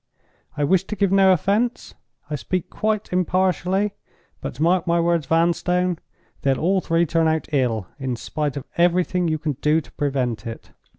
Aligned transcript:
I 0.57 0.63
wish 0.63 0.83
to 0.85 0.95
give 0.95 1.11
no 1.11 1.31
offense; 1.31 1.93
I 2.27 2.33
speak 2.33 2.71
quite 2.71 3.13
impartially—but 3.13 4.59
mark 4.59 4.87
my 4.87 4.99
words, 4.99 5.27
Vanstone: 5.27 5.99
they'll 6.41 6.57
all 6.57 6.81
three 6.81 7.05
turn 7.05 7.27
out 7.27 7.47
ill, 7.53 7.85
in 7.99 8.15
spite 8.15 8.57
of 8.57 8.63
everything 8.77 9.27
you 9.27 9.37
can 9.37 9.57
do 9.61 9.79
to 9.79 9.91
prevent 9.91 10.47
it." 10.47 10.71